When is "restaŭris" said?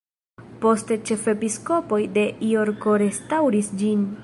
3.05-3.73